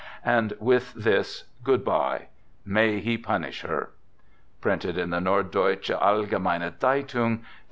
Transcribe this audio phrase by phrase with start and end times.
[0.25, 2.25] And with this gpod by."
[2.65, 3.91] May He punish her!
[4.61, 7.43] "—Printed in the Norddeutsche Allgemeine Zei tung, Dec.